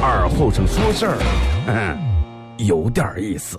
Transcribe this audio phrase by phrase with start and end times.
[0.00, 1.16] 二后生说事儿，
[1.68, 3.58] 嗯，有点意思。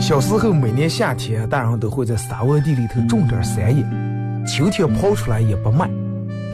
[0.00, 3.82] 小时候，每年夏天，大人都会在沙窝地里头种点山野，
[4.46, 5.88] 秋天刨出来也不卖，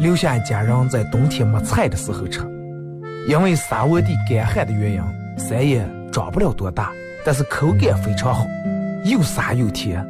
[0.00, 2.40] 留下家人在冬天没菜的时候吃。
[3.26, 5.02] 因为沙窝地干旱的原因，
[5.38, 6.92] 山野长不了多大，
[7.24, 8.46] 但是口感非常好，
[9.04, 10.06] 又沙又甜。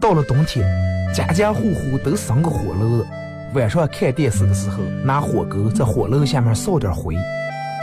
[0.00, 0.64] 到了冬天，
[1.12, 3.04] 家家户户都生个火炉，
[3.52, 7.14] 晚上看电视的时候，拿火钩在火炉下面烧点灰，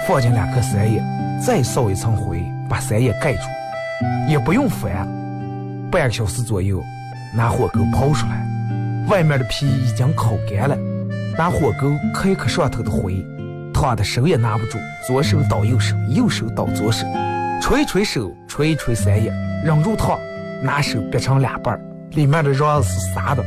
[0.07, 0.99] 放进两颗山叶，
[1.39, 3.41] 再烧一层灰，把山叶盖住。
[4.27, 5.07] 也不用翻，
[5.91, 6.81] 半个小时左右，
[7.35, 8.43] 拿火钩刨出来，
[9.09, 10.75] 外面的皮已经烤干了，
[11.37, 13.23] 拿火钩磕一磕上头的灰，
[13.71, 17.05] 烫的手也拿不住，左手倒右手，右手倒左手，
[17.61, 19.31] 捶捶手，捶捶三叶，
[19.63, 20.17] 忍住烫，
[20.63, 21.79] 拿手掰成两半，
[22.11, 23.43] 里面的瓤是沙的，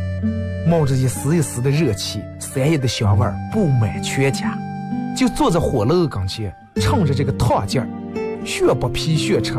[0.66, 4.56] 冒着一丝一丝的热气，三叶的香味布满全家，
[5.16, 7.88] 就坐在火炉跟前，趁着这个烫劲儿，
[8.44, 9.54] 学剥皮学吃。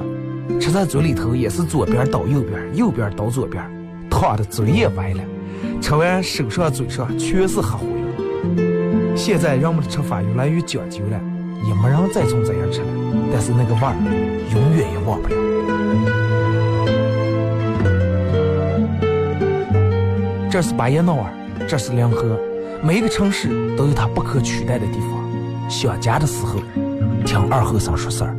[0.59, 3.63] 吃在嘴里头也是左边倒右边，右边倒左边，
[4.09, 5.23] 烫的嘴也歪了。
[5.81, 7.85] 吃完手上嘴上全是黑灰。
[9.15, 11.19] 现在人们的吃法越来越讲究了，
[11.67, 12.87] 也没人再从这样吃了。
[13.31, 13.95] 但是那个味儿
[14.53, 16.12] 永远也忘不了。
[20.53, 21.33] 这是巴彦淖尔，
[21.67, 22.39] 这是临河，
[22.83, 25.67] 每一个城市都有它不可取代的地方。
[25.67, 26.59] 想家的时候，
[27.25, 28.37] 听二和生说事儿。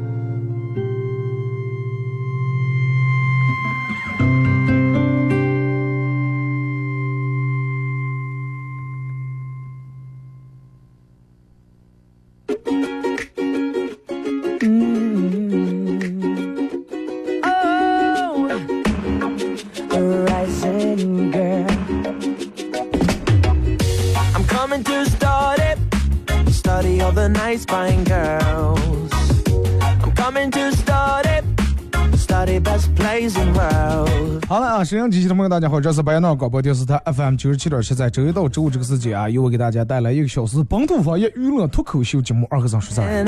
[34.46, 43.24] 好了啊，沈阳机器的朋友，大家好，这是白闹广播电视台 FM 九十七点七，在周一到周五这个时间啊，由我给大家带来一个小时本土方言娱乐脱口秀节目《二和尚说事儿》。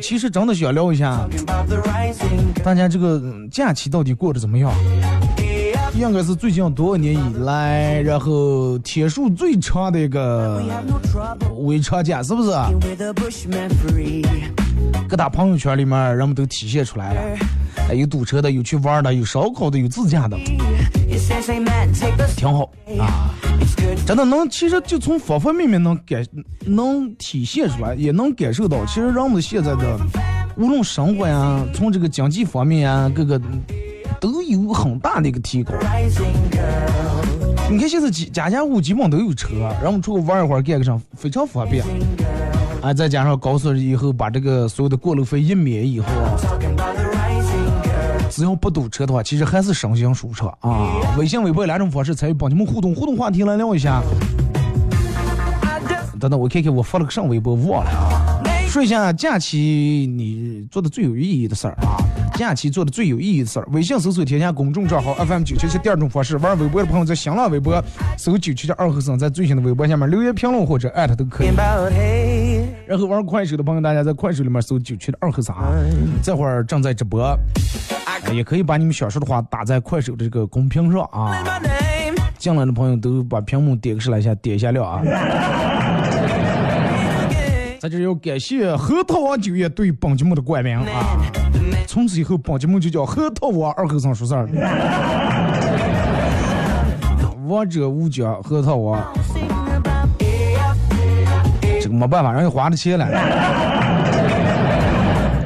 [0.00, 1.28] 其实真的想聊一下，
[2.62, 3.20] 大家这个
[3.50, 4.72] 假期到底过得怎么样？
[6.00, 10.62] 应该是最近多少年以来，然后天数最长的一个
[11.58, 12.50] 微长假，是不是？
[15.06, 20.38] 各大朋友圈里面，人们都体现出来了，有堵车的，有去玩的，有烧烤的，有自驾的，
[22.34, 23.34] 挺好啊！
[24.06, 26.24] 真的能，其实就从方方面面能感，
[26.64, 30.00] 能体现出来，也能感受到，其实人们现在的
[30.56, 33.38] 无论生活呀，从这个经济方面呀，各个
[34.20, 35.72] 都有很大的一个提高。
[37.70, 39.48] 你看现在家家户基本都有车，
[39.82, 41.84] 人们出去玩一会儿，干个啥非常方便。
[42.82, 46.36] 啊，再加上高速以后，把这个所有的过路费一免以后啊，
[48.30, 50.88] 只要不堵车的话，其实还是省心舒畅啊。
[51.16, 54.02] 微信、微博两种方式参与帮你们互动，互动话题来聊一下。
[56.18, 58.42] 等等，我看看我发了个上微博忘了啊。
[58.66, 61.96] 说一下假期你做的最有意义的事儿啊。
[62.40, 65.76] 假期做的最有意义的事儿，微信搜索添加公众账号 FM 九七七。
[65.80, 67.84] 第二种方式，玩微博的朋友在新浪微博
[68.16, 71.48] 搜九七七二和尚，在最新的微博下面留言评论或者艾特都可以。
[72.86, 75.54] 然后玩快手的朋友，大家在快手里面搜九七的二和尚，
[76.22, 77.38] 这会儿正在直播，
[78.32, 81.36] 也可以把你们想说的话打在快手的这个公屏上啊。
[82.38, 85.02] 进来的朋友都把屏幕点个十来下，点一下亮啊。
[87.78, 91.20] 在这要感谢核桃王酒业对本节目的冠名啊。
[91.92, 94.46] 从此以后本节目就叫核桃王二后生说事儿。
[97.48, 99.02] 王者无疆，核桃王。
[101.80, 103.04] 这个没办法，人家花了钱了。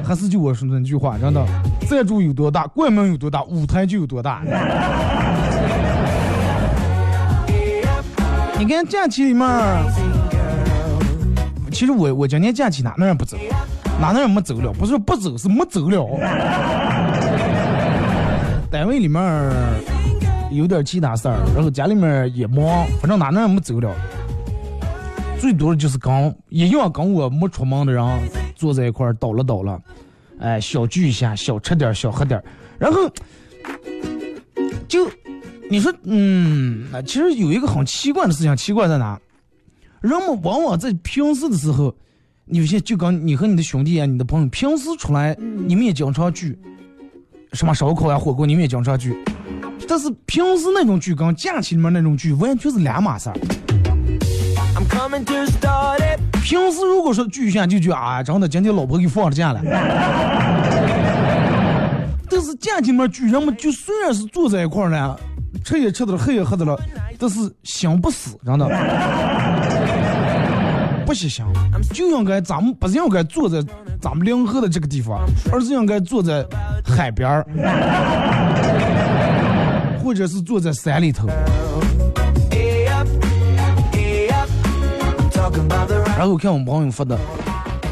[0.04, 1.42] 还是就我说的那句话，真的，
[1.88, 4.42] 赞助有多大，冠名有多大，舞台就有多大。
[8.58, 9.48] 你看假期里面，
[11.72, 13.38] 其实我我今年假期哪能人不走，
[14.00, 14.72] 哪能也没走了？
[14.72, 16.04] 不是不走，是没走了。
[18.70, 19.22] 单位里面
[20.50, 23.94] 有点其他事儿，然后家里面也忙，反正哪能也没走了。
[25.38, 28.04] 最多的就是跟一样跟我没出门的人
[28.56, 29.80] 坐在一块儿倒了倒了，
[30.40, 32.42] 哎，小聚一下，小吃点，小喝点，
[32.78, 32.98] 然后
[34.88, 35.08] 就
[35.70, 39.18] 你说，嗯，其实有一个很奇怪的事情，奇怪在哪？
[40.00, 41.94] 人们往往在平时的时候，
[42.46, 46.58] 有些就跟你和你的兄弟啊，你的朋友平时出来，你们也经常聚，
[47.54, 49.16] 什么烧烤呀、火锅，你们也经常聚，
[49.88, 53.36] 但是平时那种聚跟假期里面那种聚完全是两码事儿。
[56.42, 59.62] 平时如果说聚一下就聚啊，真的今天老婆给放了假了。
[62.28, 65.18] 但是假期里面聚，人们就虽然是坐在一块儿了，
[65.64, 66.78] 吃也吃的了，喝也喝的了，
[67.18, 68.68] 但是心不死，真的
[71.14, 71.46] 不息想，
[71.92, 73.62] 就应该咱们不应该坐在
[74.00, 76.44] 咱们临河的这个地方，而是应该坐在
[76.84, 77.46] 海边儿，
[80.02, 81.28] 或者是坐在山里头。
[86.18, 87.16] 然后看我们朋友发的，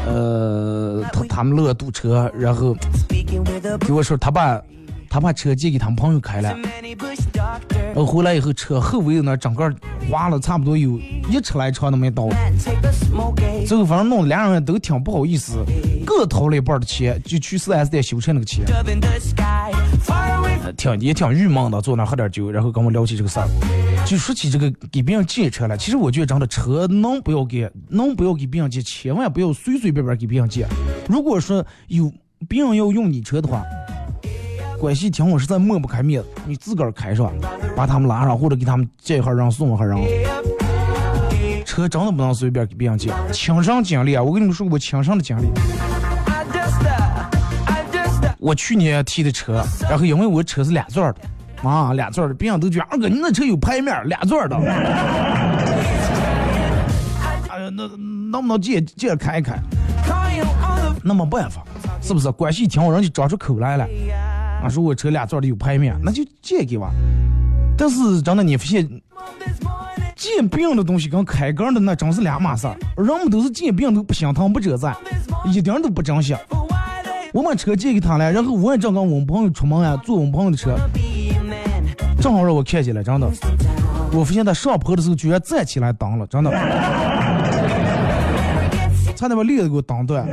[0.05, 2.75] 呃，他他们乐堵车，然后
[3.87, 4.61] 给我说他把
[5.13, 6.57] 他把车借给他们朋友开了，
[7.69, 9.71] 然后回来以后车后尾那整个
[10.09, 10.97] 划了差不多有
[11.29, 12.27] 一尺来长那么一刀，
[13.67, 15.63] 最后反正弄得两人都挺不好意思，
[16.03, 18.65] 各掏了一半的钱就去四 S 店修车那个钱，
[20.75, 23.47] 挺也挺郁闷的，坐那喝点酒，然后跟我聊起这个事儿。
[24.07, 30.65] 就说起这个给别人借车了，其实我觉得真的车能不要给，能不要给别人借，千万不要随随便便给别人借。
[31.07, 32.11] 如果说有
[32.49, 33.61] 别人要用你车的话，
[34.83, 37.31] 关系挺好，实在抹不开面子，你自个儿开上，
[37.73, 39.97] 把他们拉上，或者给他们借一下人送一下人。
[41.63, 44.21] 车真的不能随便给别人借，亲身经历啊！
[44.21, 45.45] 我跟你们说过亲身的经历。
[48.39, 51.69] 我去年提的车，然后因为我车是两座的。
[51.69, 54.57] 啊，俩座的，别人都觉得二哥你那车有牌面，俩座的。
[57.47, 59.57] 哎呀，那能不能借借开一开？
[61.01, 61.63] 那没办法，
[62.01, 62.29] 是不是？
[62.31, 63.87] 关系挺好，人就张出口来了。
[64.63, 66.89] 啊，说我车俩座的有牌面，那就借给我。
[67.77, 68.87] 但是真的，你发现
[70.15, 72.77] 借别人的东西跟开缸的那真是两码事儿。
[72.95, 74.95] 人们都是借别人都不心疼不折赞，
[75.45, 76.33] 一点都不珍惜。
[77.33, 80.77] 我把车借给他了，然后我也正跟我们朋友出门啊，坐我们朋友的车。
[82.21, 83.27] 正好让我看见了，真的。
[84.13, 86.51] 我发现他上坡的时候居然站起来挡了，真的。
[89.15, 90.25] 差点把链子给我挡断。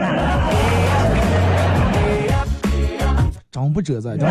[3.64, 4.30] 真不遮在，真的。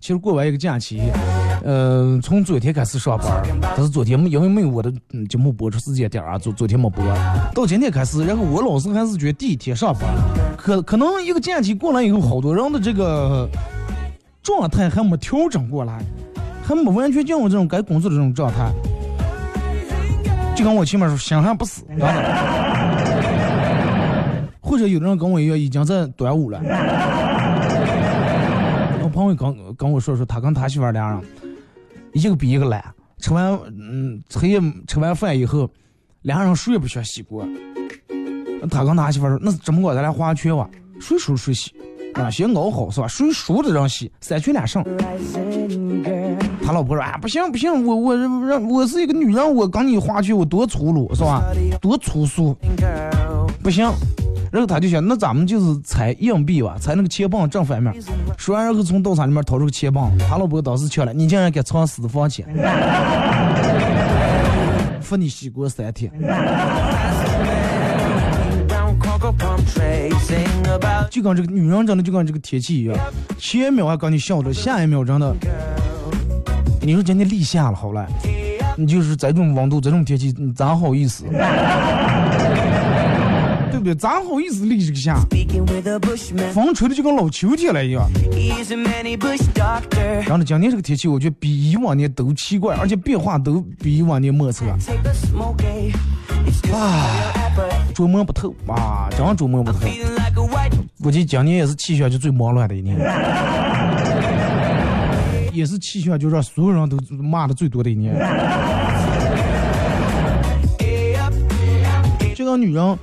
[0.00, 1.02] 其实过完一个假期。
[1.62, 4.90] 嗯，从昨天开始上班，但是昨天因为没有我的
[5.28, 7.04] 节目播出时间点啊，昨昨天没播。
[7.54, 10.02] 到今天开始，然后我老是还是觉得第一天上班，
[10.56, 13.46] 可可能一个假期过来以后，好多人的这个
[14.42, 16.02] 状态还没调整过来，
[16.62, 18.72] 还没完全进入这种该工作的这种状态。
[20.60, 21.82] 就跟我前面说，心还不死，
[24.60, 26.60] 或者有的人跟我一样，已经在端午了。
[29.02, 31.18] 我朋友跟跟我说说，他跟他媳妇俩人。
[32.12, 32.84] 一个比一个懒，
[33.20, 35.70] 吃完嗯，黑夜吃完饭以后，
[36.22, 37.42] 俩人谁也不想洗锅。
[38.70, 40.68] 他跟他媳妇说：“那这么过咱俩划拳吧，
[41.00, 41.72] 谁输谁洗，
[42.14, 43.08] 啊，先熬好是吧？
[43.08, 44.84] 谁输的让洗，三拳两胜。”
[46.70, 51.42] 他老婆说：“啊，不行不行，我我让我是一个女人，我跟你划去，我多粗鲁是吧？
[51.80, 52.56] 多粗俗，
[53.60, 53.90] 不行。”
[54.52, 57.92] 然后他就想，那咱们就是猜硬币吧，猜那个钱棒正反面。
[58.36, 62.46] 说完，然后从刀叉里面掏出个钱棒，他老婆当时去了，你竟然敢藏私房钱，
[65.00, 66.08] 罚你洗锅三天。
[71.10, 72.96] 就跟这个女人真的就跟这个天气一样，
[73.38, 75.34] 前一秒还跟你笑着，下一秒真的，
[76.82, 78.06] 你说今天立夏了，好了，
[78.76, 81.24] 你就是在这种温度，这种天气，你咋好意思？
[83.70, 83.94] 对不对？
[83.94, 85.16] 咋好意思立这个夏？
[86.52, 88.08] 风吹的就跟老秋天了一样。
[90.22, 94.64] 然后呢，今年这个天气，我觉得比以往年都奇怪，而且变化都比以往年莫测。
[96.72, 97.06] 啊，
[97.94, 99.80] 琢磨不透啊，真琢磨不透。
[101.02, 102.96] 估计今年也是气象局最忙乱的一年，
[105.60, 108.14] 也是气象就让所有人都骂的最多的一年。
[112.34, 112.98] 这个女人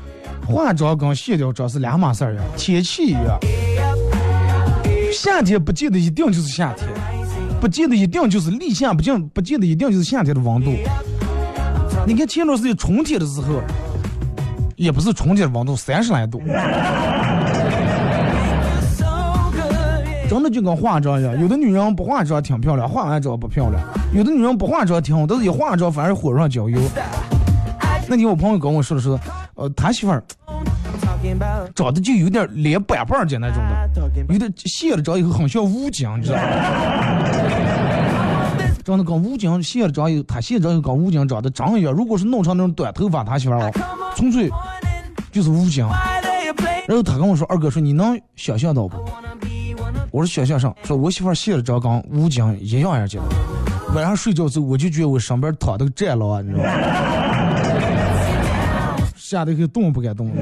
[0.48, 3.40] 化妆跟卸掉妆是两码事儿呀，天气一样。
[5.14, 6.90] 夏天不见得一定就是夏天，
[7.62, 10.74] 不见得一定就是立夏，不见不见得一定就是夏天的温度。
[12.08, 13.62] 你看前段时间春天的时候，
[14.76, 16.42] 也不是春天的温度，三十来度。
[20.30, 23.82] 真的就跟化妆一样，有的女人不化妆挺漂亮，化完妆不漂亮；
[24.14, 26.80] 有的女人不化妆挺好，但是一化妆反而火上浇油。
[28.08, 29.10] 那天我朋友跟我说的是，
[29.56, 30.24] 呃，他媳妇儿
[31.76, 33.58] 长得就有点脸板板的那种
[33.94, 36.44] 的，有点卸了妆以后很像武警，你知道吗？
[38.84, 41.92] 长得跟武警卸了妆以后，他卸妆以后跟武警长得长一样。
[41.94, 43.72] 如果是弄成那种短头发，他媳妇儿
[44.16, 44.50] 纯粹
[45.32, 45.88] 就是武警。
[46.88, 48.98] 然后他跟我说：“二哥，说你能想象到不？”
[50.18, 53.20] 我说：“想象上，说我媳妇卸了妆跟吴京一样样的。
[53.94, 56.72] 晚上睡觉时候，我就觉得我上边躺的个战狼啊，你知道吗？”
[59.16, 60.42] 吓得可动不敢动了。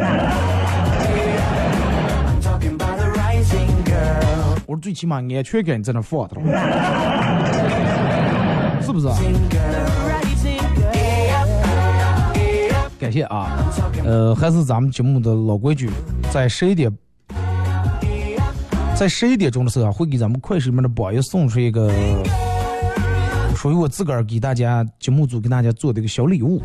[4.66, 6.36] 我说最起码安全感在那放着，
[8.82, 9.10] 是不是？
[12.98, 13.50] 感谢啊，
[14.06, 15.90] 呃，还是咱们节目的老规矩，
[16.32, 16.90] 在十一点，
[18.98, 21.92] 在十一点钟的时候会给咱们快手里面的榜一送出一个
[23.54, 26.62] 属于我自个儿给大家节目组给大家做的一个小礼物。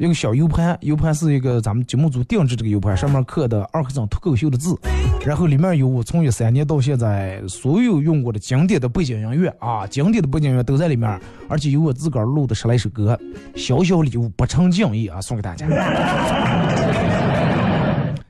[0.00, 4.76] 一个小 U 盘，U 盘是一个咱们节目组定制这个 U 盘，上面刻的二和尚脱口秀的字，
[5.24, 13.18] 然后里面有我从一三年到现在所有用过的经典的背景音乐啊，经典的背景音乐都在里面，而且有我自个儿录的十来首歌，
[13.56, 15.66] 小小礼物不成敬意啊，送给大家。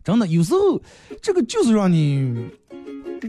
[0.09, 0.81] 真的，有时候
[1.21, 2.35] 这个就是让你。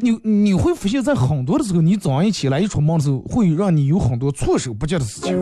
[0.02, 5.36] 你你会发现，在很多的时候，你早上一起来一出门的时候，会让你有很多措手不及的事情。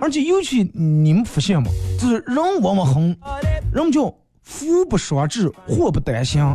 [0.00, 1.70] 而且尤其你们发现吗？
[1.98, 3.16] 就是人往往很，
[3.72, 4.12] 人们叫
[4.42, 6.54] 福不双至，祸不单行。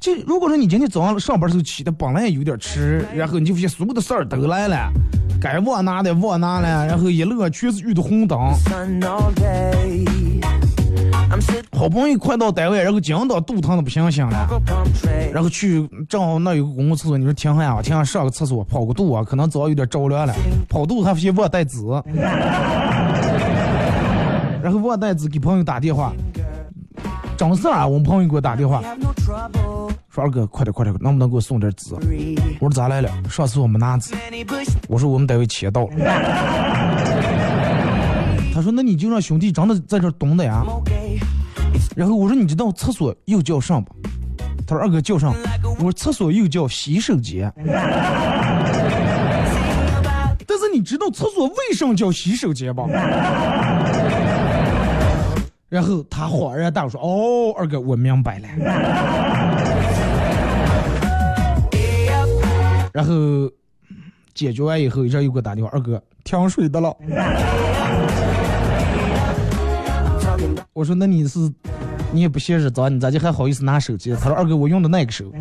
[0.00, 4.90] 就如果说你今天早上上班时候起的本来也有点迟，然后你就发现所有的事儿都来了，
[5.38, 8.38] 该忘拿的忘拿了，然后一路全是遇到红灯。
[11.72, 14.48] 好不容易快到单位，然后紧到肚疼的不行行了，
[15.32, 20.34] 然后去正好那有个公共厕所，你说停下啊，停下上个厕所跑个肚啊，可能早有点着凉了，
[20.68, 21.78] 跑肚还发现忘带纸，
[24.62, 26.12] 然后忘带纸给朋友打电话，
[27.36, 28.82] 张四啊，我们朋友给我打电话，
[30.08, 31.94] 说二哥快点快点，能不能给我送点纸？
[32.58, 33.10] 我说咋来了？
[33.28, 34.14] 上次我没拿纸，
[34.88, 35.90] 我说我们单位钱到了。
[38.54, 40.64] 他说：“那你就让兄弟真的在这蹲着呀。”
[41.96, 43.90] 然后我说：“你知道厕所又叫上吧？”
[44.68, 45.34] 他说：“二哥叫上。”
[45.78, 47.50] 我说：“厕所又叫洗手间。
[50.46, 52.84] ”但是你知道厕所为什么叫洗手间吧？
[55.70, 58.46] 然后他恍然大悟说：“哦，二哥，我明白了。
[62.92, 63.14] ”然后
[64.34, 66.94] 解决完以后，这又给我打电话：“二哥，停水的了。”
[70.72, 71.50] 我说那你是，
[72.16, 74.10] 你也不嫌日脏，你咋就还好意思拿手机？
[74.14, 75.26] 他说二哥我用的那个手。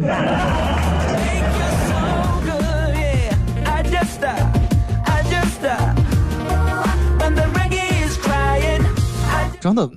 [9.62, 9.90] 真的，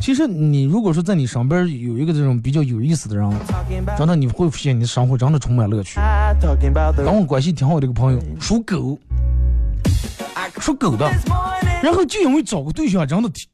[0.00, 3.30] 其实你如果说在你身边有一个这种比较有意思的人，
[3.98, 6.00] 真的你会发现你的生活真的充满乐趣。
[6.96, 8.98] 跟我关系挺好的一个朋友，属狗，
[10.58, 11.08] 属狗的，
[11.82, 13.46] 然后就因为找个对象，真的挺。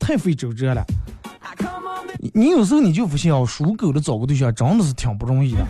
[0.00, 0.84] 太费周折了，
[2.34, 5.66] 你有时候你就不信哦，属狗的找个对象真的是挺不容易的。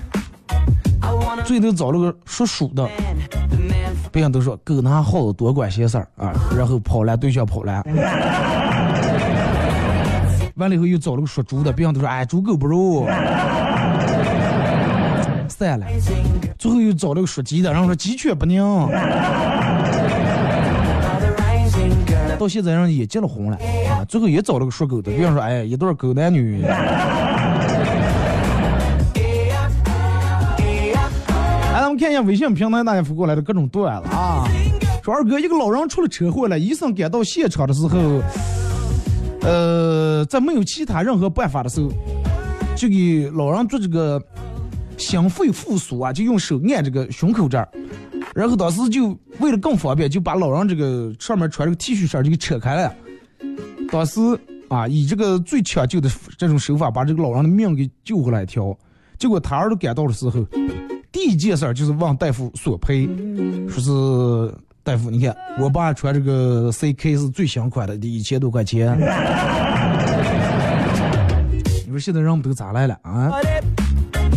[1.44, 2.88] 最后找了个属鼠的，
[4.10, 7.84] 别人都说狗拿耗子多管闲事儿啊，然后跑了对象跑了。
[10.56, 13.06] 完了以后又找了个属猪的，别人都说哎猪狗不如。
[15.48, 15.86] 散了，
[16.58, 18.60] 最后又找了个属鸡的，然后说鸡犬不宁。
[22.38, 23.58] 到现在人也结了婚了
[24.04, 25.10] 最后也找了个属狗的。
[25.12, 26.62] 比方说，哎，一对狗男女。
[26.62, 26.68] 来，
[31.72, 34.46] 咱们看一下微信平台大家发过来的各种段子啊。
[35.02, 38.22] 说二哥，一个老人出了车祸了，医生赶到现场的时候，
[39.40, 41.90] 呃，在没有其他任何办法的时候，
[42.76, 44.22] 就给老人做这个
[44.98, 47.66] 心肺复苏啊，就用手按这个胸口这儿，
[48.34, 52.94] 然后当时就为了更方便，就把老人这个上面穿这个 T 恤衫就给扯开了。
[53.90, 54.20] 当时
[54.68, 58.76] 啊，以这个最抢救的这种手法，把这个老人的命给救回来一条。
[59.18, 60.46] 结果他儿子赶到的时候，
[61.12, 63.08] 第一件事儿就是问大夫索赔，
[63.68, 68.96] 说是大夫，你看我爸穿这个 CK 是最新款的，得一千多块钱。
[71.84, 73.30] 你说现在人们都咋来了啊？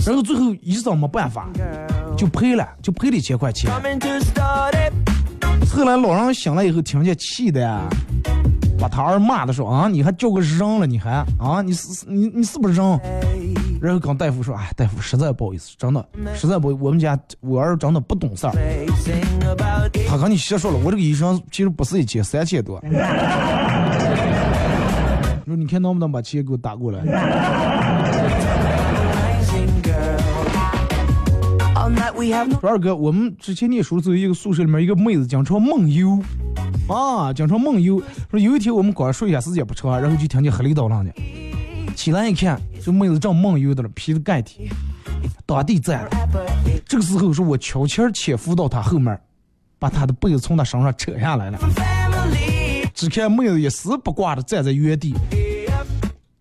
[0.05, 1.47] 然后最后医生没办法，
[2.17, 3.71] 就赔了，就赔了一千块钱。
[5.69, 7.87] 后来老人醒了以后，听见气的呀，
[8.83, 12.99] 把他儿骂的说啊，你还叫个人了，你还啊，你是你你是不是人？
[13.81, 18.51] 然后跟大夫说，哎，大夫实在不好意思，真的实在不，我们家我儿真的不懂事儿。
[20.05, 22.77] 他跟你瞎说了，我这个医生其实不是一千，三千多。
[22.83, 22.97] 你
[25.45, 26.99] 说你看能不能把钱给我打过来？
[32.59, 36.19] 说二哥，我们之前念书的时候，一个宿舍里面一个妹子经常梦游，
[36.87, 38.01] 啊，经常梦游。
[38.29, 41.11] 说有一天我们刚睡下时间不长，然后就听见黑里捣浪的，
[41.95, 44.69] 起来一看，这妹子正梦游的了，披着盖体，
[45.45, 46.09] 当地站了。
[46.85, 49.17] 这个时候是我悄悄潜伏到她后面，
[49.79, 51.59] 把她的被子从她身上扯下来了。
[52.93, 55.13] 只看妹子一丝不挂的站在原地，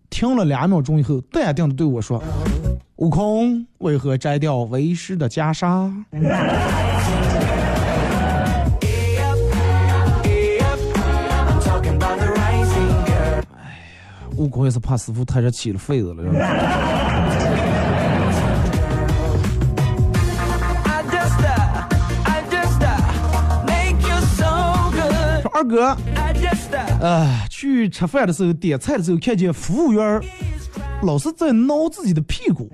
[0.09, 2.21] 停了两秒钟以后，淡定的对我说。
[2.97, 5.91] 悟空为何摘掉为师的袈裟？
[14.43, 16.23] 悟空也是怕师傅太热起了痱子了。
[25.41, 25.95] 说二哥，
[26.99, 30.21] 呃，去吃饭的时候点菜的时候看见服务员。
[31.03, 32.69] 老是在挠自己的屁股，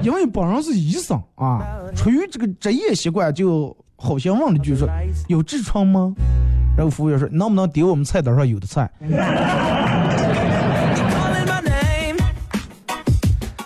[0.00, 4.88] 因为本人是医生啊，出于这个职业习惯，就好像问了句说
[5.28, 6.12] ：“有痔疮吗？”
[6.76, 8.90] 然后服务员说：“能不能点我们菜单上有的菜？”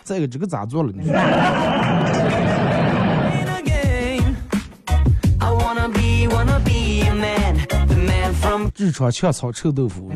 [0.05, 0.92] 再一个，这个咋做了？
[0.94, 1.14] 你说？
[8.77, 10.12] 痔疮炝草臭豆腐。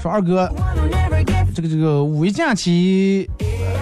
[0.00, 0.50] 说二哥，
[1.54, 3.28] 这个这个五一假期，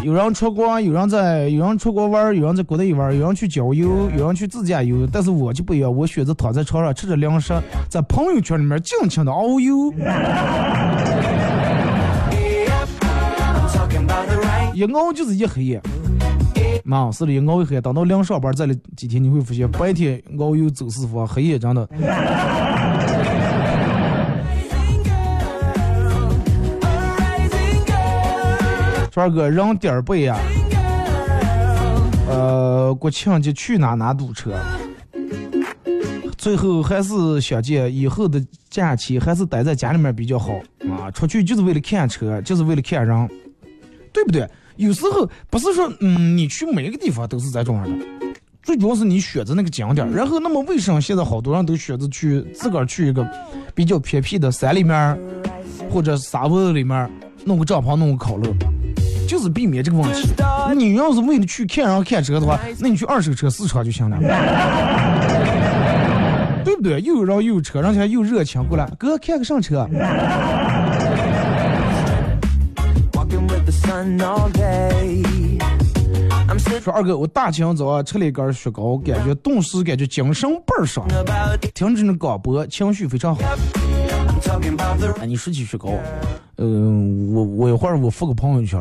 [0.05, 7.53] 有人出国，有人在，有人出国玩，有人在国内玩，有人去郊游，有人去自驾游，但是我就不一样，我选择躺在床上吃着零食，
[7.91, 9.93] 在朋友圈里面尽情的遨游。
[14.73, 15.83] 一熬就是一黑夜，
[16.85, 21.89] 妈，是的，一熬一黑，等到临上班再了几天，你会发现白天遨游走四方，黑夜真的。
[29.21, 30.39] 二哥，人点儿背呀，
[32.29, 34.55] 呃，国庆节去哪哪堵车，
[36.37, 40.53] 最后还是想见以后的假期还是待在家里面比较好
[40.89, 41.11] 啊！
[41.11, 43.29] 出去就是为了看车，就是为了看人，
[44.13, 44.49] 对不对？
[44.77, 48.07] 有时候不是说，嗯，你去每一个地方都是在这种样的，
[48.63, 50.09] 最主要是你选择那个景点。
[50.13, 53.29] 然后，那么为什么现在好多人都选择去自个儿去一个
[53.75, 55.19] 比较偏僻的山里面，
[55.91, 57.11] 或者沙漠里面
[57.45, 58.55] 弄个帐篷，弄个烤肉？
[59.29, 60.31] 就是避免这个问题。
[60.75, 64.19] 你要是为了去看人看车的话，那你去二手车市场就行了，
[66.65, 66.99] 对不对？
[67.03, 69.87] 又有人又有车，而且又热情过来，哥看个上车。
[76.83, 81.07] 说二哥，我大清早吃了一根雪糕，感觉顿时感觉精神倍儿爽，
[81.75, 83.43] 听着那广播，情绪非常好。
[85.21, 85.91] 哎，你说起雪糕，
[86.59, 88.81] 嗯，我我一会儿我发个朋友圈。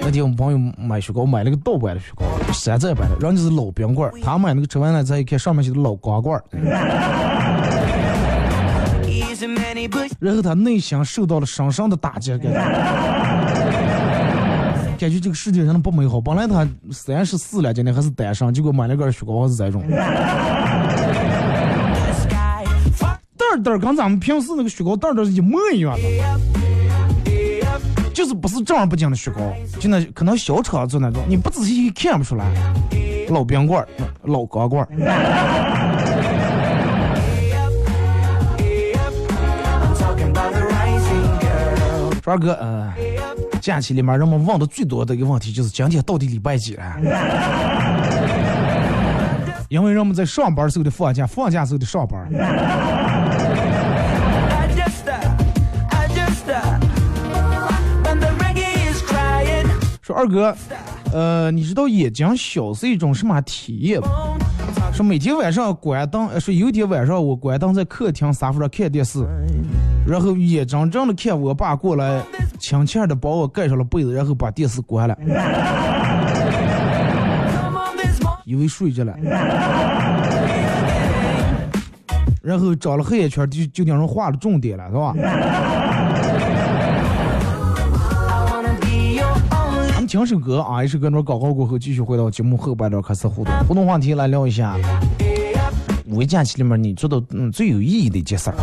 [0.00, 6.42] 那天我们朋友买雪糕，买了个盗版的雪糕，山寨版的，人家是老冰棍儿，他买那个吃完了再一看，上面写的老光棍儿。
[10.18, 12.54] 然后他内心受到了深深的打击，感觉
[14.98, 16.20] 感觉这个世界上的不美好。
[16.20, 19.82] 本来他三十四了，今天还是单身，结果买了个雪糕还是这种。
[23.64, 26.02] 袋儿跟咱们平时那个雪糕袋袋是一模一样的，
[28.12, 29.40] 就是不是正儿八经的雪糕，
[29.80, 32.44] 就那可能小厂做那种，你不仔细看不出来。
[33.30, 33.88] 老冰棍儿，
[34.24, 34.88] 老钢棍儿。
[42.26, 42.92] 二哥，呃，
[43.60, 46.84] 假期里面人们问的最多的一个问题就是今天到底礼拜几了？
[49.68, 52.28] 因为人们在上班时候的放假，放假时候的上班。
[60.04, 60.54] 说二哥，
[61.14, 64.08] 呃，你知道眼睛小是一种什么体验吗？
[64.92, 69.26] 说每天晚上关灯，说有天晚上我关灯在客厅沙发上看电视，
[70.06, 72.20] 然后眼睁睁的看我爸过来，
[72.58, 75.16] 轻轻的把我盖上了被子，然后把电视关了，
[78.44, 79.14] 以为睡着了，
[82.42, 85.14] 然后长了黑眼圈，就就让人画了重点了，是吧？
[90.14, 93.52] 听首歌啊，一首歌那广告过后，继续回到节目后半段开始互动。
[93.66, 94.78] 互动话题来聊一下，
[96.06, 98.54] 五一假期里面你做的嗯最有意义的一件事儿。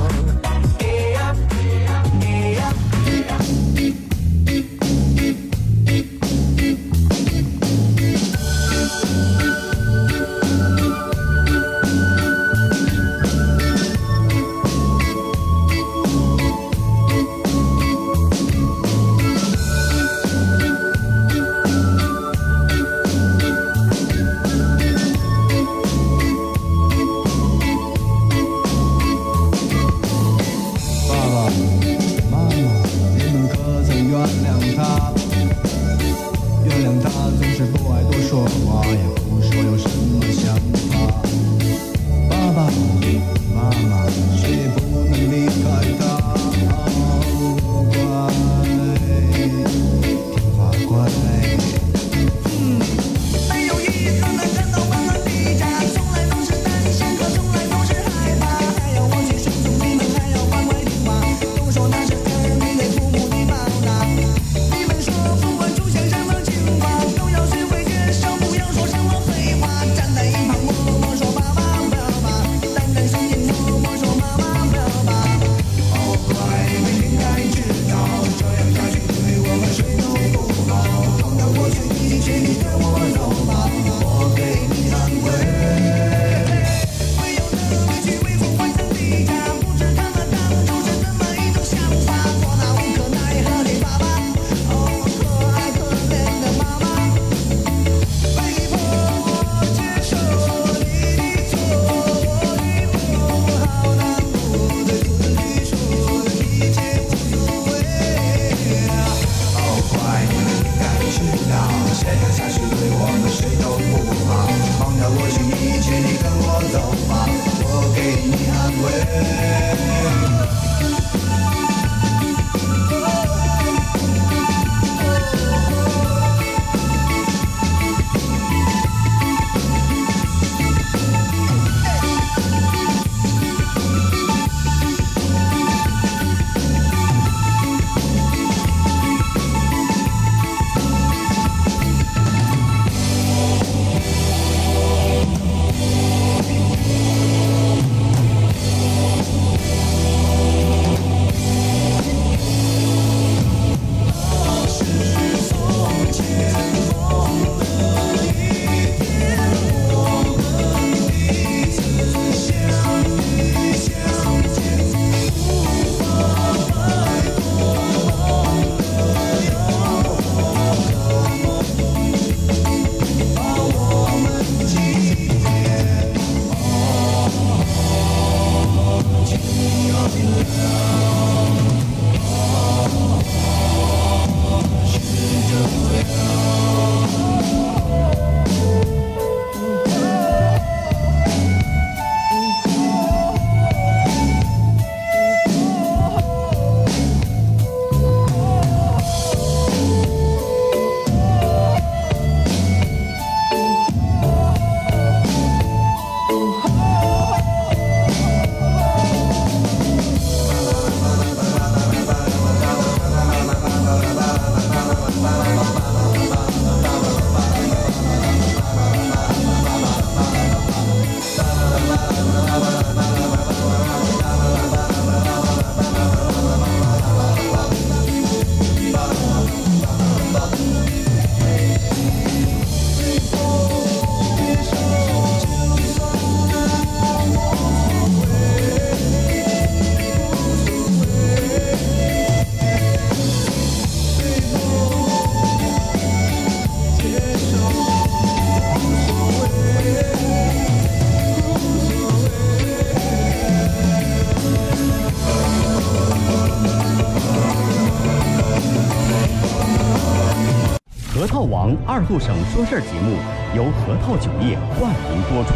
[261.21, 263.15] 核桃王二后省说事儿节目
[263.55, 265.53] 由核桃酒业冠名播出，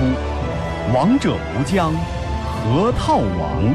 [0.94, 1.92] 王者无疆，
[2.46, 3.74] 核桃王。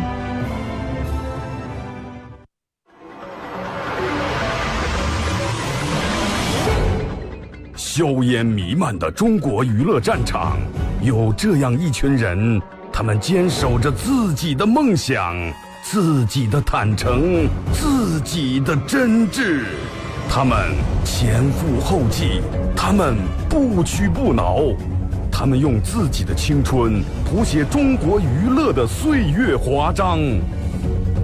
[7.74, 10.58] 硝烟弥漫的中国娱乐战场，
[11.02, 15.34] 有这样一群人，他们坚守着自己的梦想，
[15.82, 19.64] 自己的坦诚，自己的真挚。
[20.32, 20.56] 他们
[21.04, 22.40] 前赴后继，
[22.76, 23.16] 他们
[23.48, 24.60] 不屈不挠，
[25.28, 30.20] 他们用自己的青春谱写中国娱乐的岁月华章。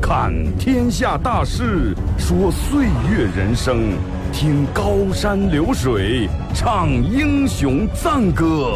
[0.02, 3.92] 看天下大事，说岁月人生，
[4.32, 8.74] 听高山流水，唱英雄赞歌。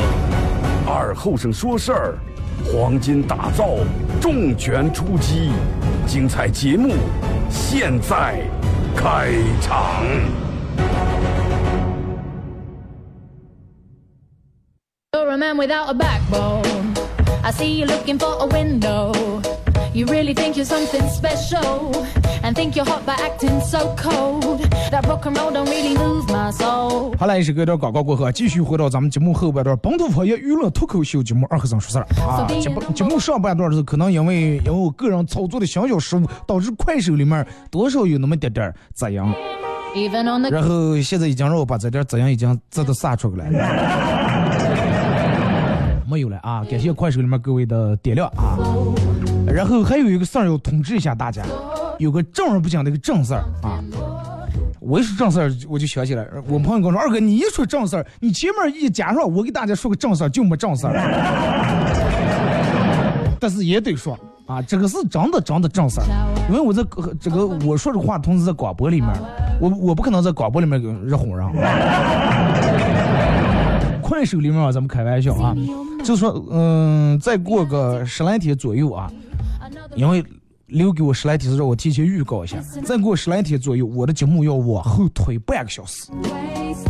[0.86, 2.18] 二后生说事儿，
[2.64, 3.70] 黄金打造，
[4.20, 5.50] 重拳出击，
[6.06, 6.94] 精彩节目
[7.50, 8.44] 现在
[8.96, 10.04] 开场。
[15.12, 16.94] You're a man without a backbone.
[17.42, 19.12] I see you looking for a window.
[19.92, 21.90] You really think you're something special
[22.44, 24.60] and think you're hot by acting so cold.
[24.92, 27.16] That rock and roll don't really move my soul.
[27.18, 32.46] 好了，一首歌一段广告过后啊，继续回到咱们节目后半段，本土方言娱乐脱口秀节目《二和尚说事儿》啊。
[32.60, 39.20] 节目节目上半段的时候，可能因为因为我个人操作的小小失误，导致快手里面多少有那么点点儿杂音
[40.50, 44.70] 然后现在已经让我把这点杂音已经自动撒出来了。
[46.08, 46.64] 没有了啊！
[46.68, 48.58] 感谢快手里面各位的点亮啊。
[49.52, 51.42] 然后还有一个事儿要通知一下大家，
[51.98, 53.80] 有个正儿八经的一个正事儿啊。
[54.80, 60.94] 我一说正事儿，我就想起来，我朋友跟我说：“二哥，你一说正事儿，你前面一加上我给大家说个正事儿，就没正事儿。
[63.38, 66.06] ”但是也得说啊，这个是真的真的正事儿，
[66.48, 69.10] 因为我在呃这个我说这话同时在广播里面，
[69.60, 71.46] 我我不可能在广播里面给热哄人。
[74.02, 75.54] 快手里面啊，咱们开玩笑啊，
[76.02, 79.10] 就说嗯，再过个十来天左右啊，
[79.94, 80.24] 因为
[80.66, 86.10] 留给我十来天是让我提前预告一下，再过十来天左右，我的节目要往后推半个小时。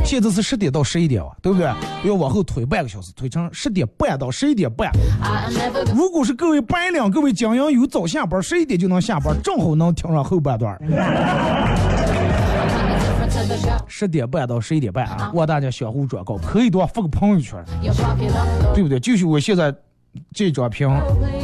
[0.04, 1.66] 现在是十点到十一点啊，对不对？
[2.04, 4.90] 要往后推半个小时，推成十点半到十一点半。
[5.94, 10.78] 如果是各位白领、各位精英有早下班，十一点就能下班，正好能听上后半段。
[13.86, 17.62] 十点半到十一点半啊，望大家相互转告，可以的话发个朋友圈，
[18.74, 19.00] 对不对？
[19.00, 19.74] 就是我现在
[20.34, 20.88] 这张屏，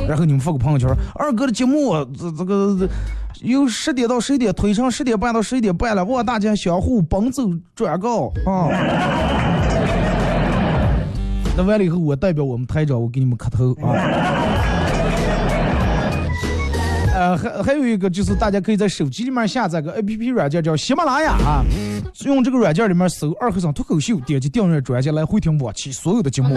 [0.09, 2.89] 然后你们发个朋友圈，二哥的节目这这个这
[3.47, 7.43] 由十点到十一点推上十点半到十一点半了，望大家相互奔走
[7.75, 8.71] 转告啊。
[11.57, 13.97] 那完了以后，我代表我们台长，我给你们磕头啊。
[17.27, 21.65] 呃，还还有一个就是，大家可以在手机里面下载个 A P P 软件，叫喜马拉雅啊。
[22.25, 26.55] 用这个软件里面搜“二和尚脱口秀”，点击订阅专辑来回听往期所有的节目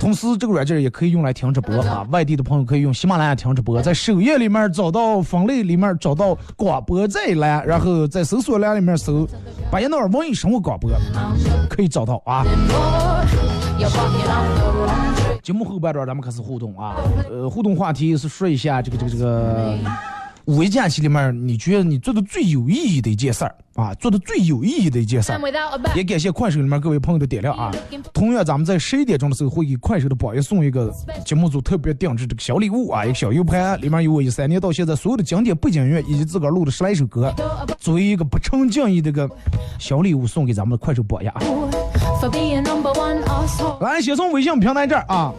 [0.00, 2.06] 同时，这个软件也可以用来听直播啊。
[2.10, 9.28] 外地的朋友可以用喜马拉雅听直播，在首页里面找到分类里面找到广播这一栏，然后在搜索栏里面搜
[9.70, 10.90] “巴彦淖尔文艺生活广播”，
[11.68, 12.46] 可以找到啊。
[15.42, 16.94] 节目后半段咱们开始互动啊，
[17.28, 19.76] 呃，互动话题是说一下这个这个这个
[20.44, 25.40] 五一假期里面，你觉得你做的最有意义的一件事儿啊，做的最有意义的一件事儿.
[25.96, 27.72] 也感谢快手里面各位朋友的点亮啊！
[28.12, 30.92] 同样，咱们在十一点钟的时候会给快手的榜一送一个
[31.24, 37.32] 节目组特别定制这个小礼物啊，一个小 U 盘，里面有我一三年到现在所有的经典背景音乐以及自个儿录的十来首歌，
[37.78, 39.28] 作为一个不成敬意的一个
[39.78, 41.40] 小礼物送给咱们的快手榜一啊！
[43.80, 45.32] 来，先从微信平台这儿啊.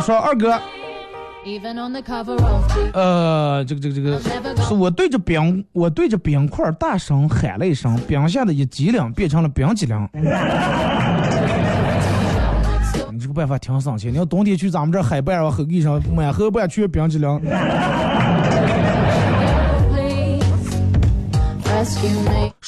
[0.00, 0.58] 说二哥
[2.92, 4.20] 呃，这个这个这个，
[4.62, 10.08] 是我对着冰，我对着冰块大声喊了一声，冰下的一激灵变成了冰激凌。
[13.10, 17.40] 你这个办法挺省钱，你要冬天去咱们这儿海边啊，后地上满河半去冰激凌。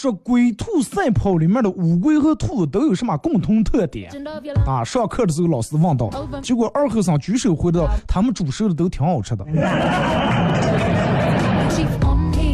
[0.01, 4.11] 说龟兔赛跑里面的乌龟和兔子都有什么共同特点.
[4.67, 6.09] 啊，上课的时候老师问到，
[6.41, 9.45] 结果二后生举手回答，他们煮熟的都挺好吃的.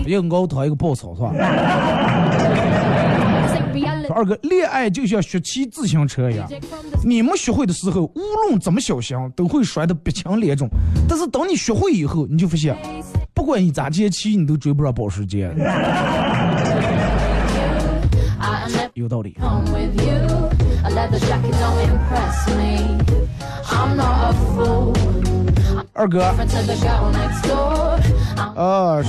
[0.04, 1.32] 一个熬汤，一个爆炒是吧
[3.72, 4.12] reality.
[4.12, 6.48] 二哥，恋爱就像学骑自行车一样。
[7.04, 10.68] 你们学会的时候，无论怎么小心，都会摔得鼻青脸肿。
[11.08, 12.76] 但是等你学会以后，你就发现，
[13.32, 15.48] 不管你咋接骑，你都追不上保时捷。
[23.98, 24.92] A fool.
[25.92, 26.22] 二哥
[28.54, 29.08] 呃，是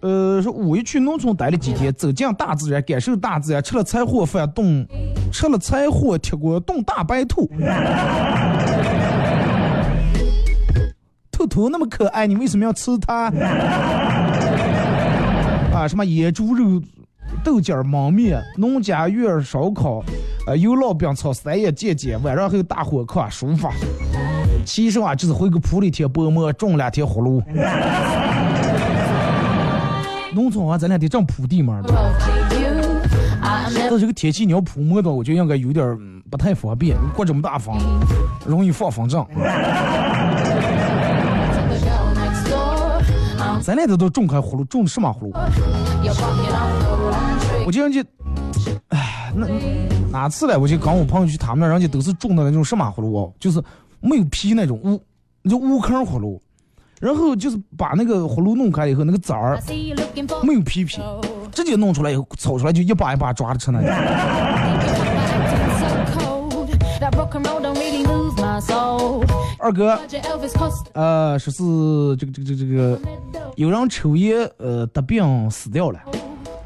[0.00, 4.86] 呃，是五一去农村待了几天，走进大自然，感受大自然，吃了柴火饭炖，
[5.32, 7.50] 吃了柴火铁锅炖大白兔。
[11.30, 13.30] 兔兔那么可爱，你为什么要吃它？
[15.74, 16.80] 啊，什么野猪肉、
[17.42, 20.02] 豆角焖面、农家院烧烤，
[20.46, 23.68] 呃，油烙饼炒三叶见见，晚上还有大火炕舒服。
[24.64, 27.42] 其实啊，就是回个铺里贴薄膜，种两天葫芦。
[30.34, 31.80] 农村啊，咱俩得正铺地嘛。
[33.42, 35.96] 但这个天气你要铺膜的，我觉得应该有点
[36.30, 36.96] 不太方便。
[37.14, 37.76] 刮这么大风，
[38.46, 39.24] 容易放风筝。
[43.64, 45.32] 咱俩这都种开葫芦，种的什么葫芦？
[47.64, 48.06] 我经常去，
[48.88, 49.46] 哎，那
[50.12, 50.54] 哪次来？
[50.54, 53.62] 我就跟我朋友去他们那儿，人家都是种的那种什么葫芦哦，就是
[54.00, 55.00] 没有皮那种乌，
[55.48, 56.38] 就乌坑葫芦。
[57.00, 59.58] 然后就是把那个葫芦弄开以后，那个籽儿
[60.42, 61.00] 没有皮皮，
[61.50, 63.88] 直接弄出来以后，炒出来就一把一把抓着吃那种。
[69.64, 69.98] 二哥，
[70.92, 73.00] 呃，说是这个这个这个这个，
[73.56, 75.98] 有人抽烟呃得病死掉了，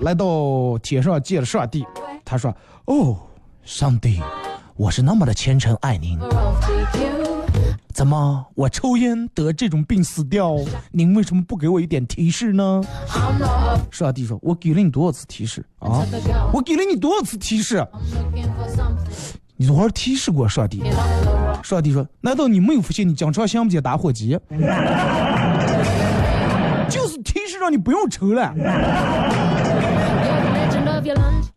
[0.00, 1.86] 来到天上见了上帝，
[2.24, 2.52] 他说
[2.86, 3.16] ：“哦，
[3.62, 4.20] 上帝，
[4.74, 6.18] 我是那么的虔诚爱您。”
[7.94, 10.56] 怎么我抽烟得这种病死掉？
[10.90, 12.82] 您为什么不给我一点提示呢？
[13.92, 16.04] 上帝说：“我给了你多少次提示啊？
[16.52, 17.86] 我给了你多少次提示？
[19.56, 20.82] 你多少提示过上帝？”
[21.62, 24.38] 上帝说：“难道你没有发现你经常想不起打火机？
[26.88, 28.54] 就是提示让你不用抽了。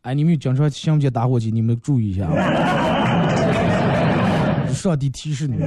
[0.02, 2.28] 哎，你们经常想不起打火机，你们注意一下。”
[4.74, 5.58] 上帝提示你，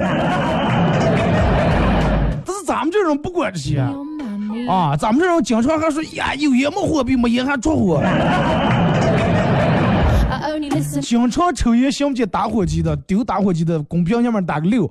[2.43, 3.79] 但是咱们这种不管这些
[4.67, 8.01] 啊，咱们这种经常还说呀，有烟没火，比没烟还着火。
[11.01, 14.89] 经常抽烟想不起打火机的，丢打火机的，公屏上面打个六。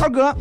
[0.00, 0.34] 二哥。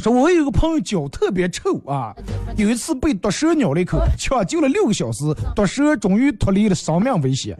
[0.00, 2.14] 说，我有个朋友脚特别臭啊，
[2.56, 5.24] 有一次被毒蛇咬了一口，抢救了六个小时，
[5.54, 7.56] 毒蛇终于脱离了生命危险。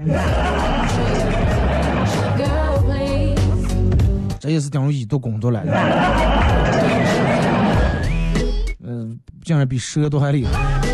[4.41, 5.73] 这也是等于医毒工作来的。
[9.45, 10.53] 竟然比蛇都还厉害。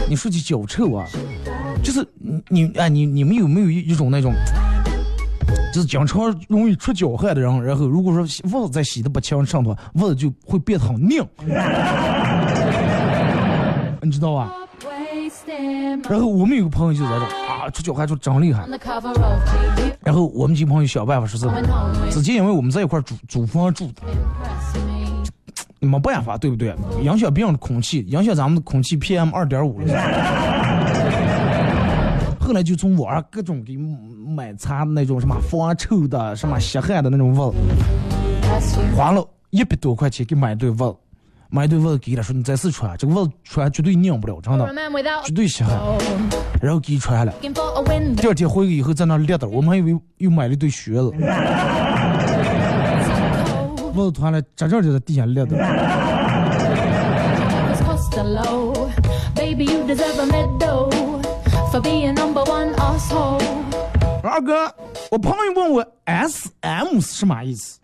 [0.09, 1.07] 你说起脚臭啊，
[1.83, 4.33] 就是你你哎你你们有没有一一种那种？
[5.73, 11.25] 就是经常容易出脚汗的人，然后如果说袜子再洗的不清畅的话，袜子就会变得很硬，
[14.01, 14.53] 你知道吧？
[16.09, 18.67] 然后我们有个朋友就在这啊，出脚汗就真厉害。
[20.01, 21.47] 然后我们几个朋友想办法说是，
[22.11, 24.03] 之前因为我们在一块租租房住的，
[25.81, 26.75] 没办法，对不对？
[27.03, 29.87] 影响别人的空气，影响咱们的空气 PM 二点五了。
[32.41, 37.57] 后来就从网上各种给买擦那种什么防臭的、什么吸汗的那种袜子，
[38.97, 40.97] 花了一百多块钱给买对袜子，
[41.51, 44.67] 买对袜子给他说你再试穿，这个袜子穿绝对拧不了，真的，
[45.25, 45.79] 绝对吸汗。
[46.63, 47.35] 然后给穿了，
[48.17, 51.13] 第二天回去以后在那裂的，我们还以为又买了一对靴子，
[53.99, 55.57] 袜子穿了，真正就在地下裂的。
[64.23, 64.73] 二哥，
[65.11, 67.81] 我朋友问我 S M 是什么意思？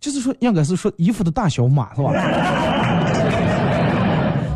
[0.00, 2.12] 就是说，应该是说衣服的大小码是吧？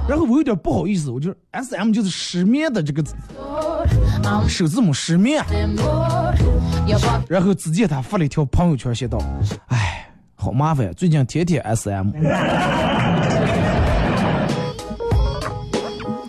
[0.08, 3.02] 然后我有点不好意思，我就 S M 就是失眠的这个
[4.48, 5.44] 首字母失眠。
[7.28, 9.18] 然后只见他发了一条朋友圈，写道
[9.68, 12.10] ：“哎，好麻烦，最近天天 S M。”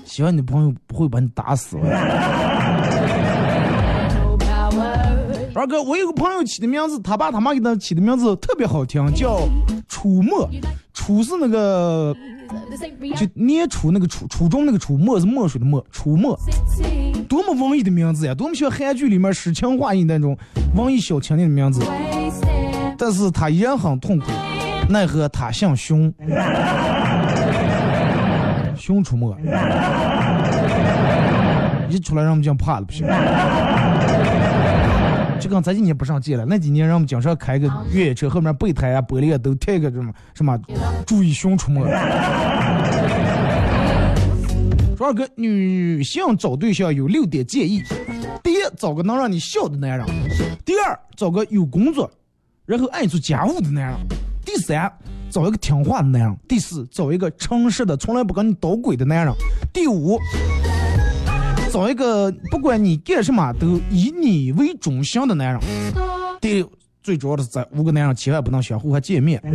[0.05, 1.77] 希望你朋友不会把你打死。
[5.55, 9.39] 二哥，我有个朋友起的名字，他爸他妈给他起的名字特别好听，叫
[9.87, 10.49] 楚墨。
[10.93, 12.13] 楚是那个，
[13.15, 16.37] 就年初那个初初中那个楚，墨是墨水的墨，楚墨。
[17.29, 18.33] 多么文艺的名字呀！
[18.33, 20.35] 多么像韩剧里面诗情画意那种
[20.75, 21.85] 文艺小青年的名字。
[22.97, 24.25] 但是他依然很痛苦，
[24.89, 26.11] 奈何他姓熊。
[28.75, 29.35] 熊出没，
[31.87, 33.05] 一出来让我们讲怕了不行。
[35.39, 40.59] 就跟咱今年不上街了，那几年让我们经常开个越野车，后面备胎啊、玻璃啊都贴个什么什么，
[41.05, 41.81] 注意熊出没。
[44.99, 47.81] 说二哥，女性找对象有六点建议：
[48.43, 50.05] 第一，找个能让你笑的男人；
[50.65, 52.11] 第二，找个有工作，
[52.65, 53.95] 然后爱做家务的男人；
[54.45, 54.91] 第三，
[55.29, 59.33] 找一个听话的男人；第四，找一个诚实的、从来不跟你捣鬼的男人；
[59.71, 60.19] 第五，
[61.71, 65.61] 找一个不管你干什么都以你为中心的男人；
[66.41, 66.69] 第六，
[67.01, 69.41] 最主要的是这五个男人千万不能相互还见面，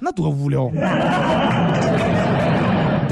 [0.00, 0.72] 那多无聊。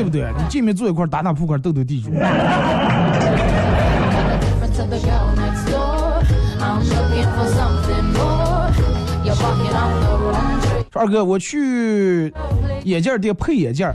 [0.01, 0.33] 对不对？
[0.39, 2.11] 你见面坐一块儿打打扑克斗斗地主
[10.95, 12.33] 二哥我去
[12.85, 13.87] 眼镜店配眼镜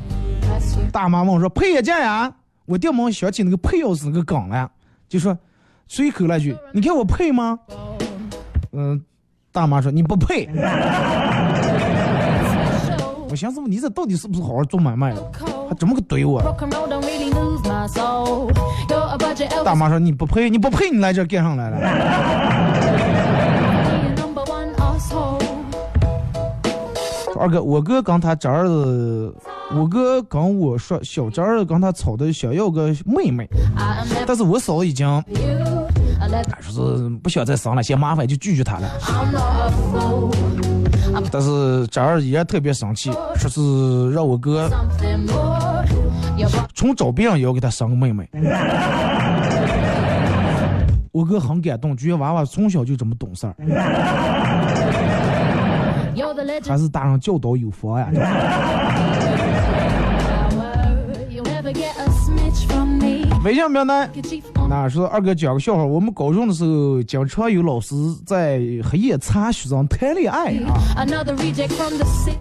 [0.92, 2.32] 大妈问我说配眼镜呀？
[2.68, 4.70] 我掉毛想起那个配钥匙那个梗了
[5.10, 5.36] 就说
[5.88, 7.58] 随口来句你看我配吗？
[8.74, 9.02] 嗯
[9.52, 10.48] 大妈说你不配。
[13.36, 15.22] 我寻思你这到底是不是好好做买卖了？
[15.68, 16.42] 还怎么个怼我？
[19.62, 21.78] 大妈说你不配，你不配，你来这干上来了。
[27.38, 28.64] 二哥，我哥跟他侄儿，
[29.76, 33.46] 我哥跟我说，小侄儿跟他吵的想要个妹妹，
[34.26, 35.06] 但是我嫂已经，
[36.62, 38.90] 说是不想再生了，嫌麻烦就拒绝他了。
[41.32, 44.70] 但是侄儿依然特别生气，说是让我哥
[46.74, 48.30] 从找别人也要给他生个妹妹。
[51.12, 53.56] 我哥很感动，觉得娃娃从小就这么懂事儿，
[56.68, 58.10] 还是大人教导有方呀。
[63.46, 64.10] 微信名单
[64.68, 67.94] 那说二哥讲个笑话，我们高中的时候，经常有老师
[68.26, 71.06] 在黑夜查学生谈恋爱啊。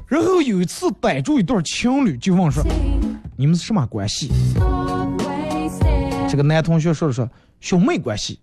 [0.08, 2.64] 然后有一次逮住一对情侣，就问说
[3.36, 4.32] ：“你们是什么关系
[6.26, 7.28] 这个男同学说了说
[7.60, 8.40] 兄妹关系。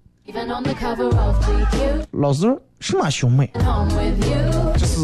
[2.11, 3.49] 老师什么兄妹.
[4.77, 4.99] 这是